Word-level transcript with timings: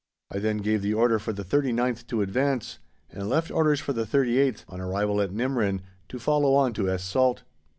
I 0.31 0.39
then 0.39 0.57
gave 0.57 0.81
the 0.81 0.95
order 0.95 1.19
for 1.19 1.31
the 1.31 1.43
39th 1.43 2.07
to 2.07 2.23
advance, 2.23 2.79
and 3.11 3.29
left 3.29 3.51
orders 3.51 3.79
for 3.79 3.93
the 3.93 4.01
38th, 4.03 4.65
on 4.67 4.81
arrival 4.81 5.21
at 5.21 5.29
Nimrin, 5.29 5.81
to 6.09 6.17
follow 6.17 6.55
on 6.55 6.73
to 6.73 6.89
Es 6.89 7.03
Salt. 7.03 7.43